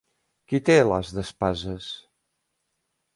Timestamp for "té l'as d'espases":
0.69-1.91